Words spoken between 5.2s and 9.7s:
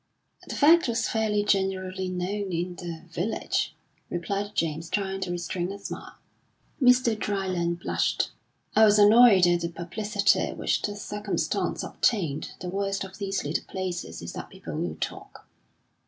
to restrain a smile. Mr. Dryland blushed. "I was annoyed at the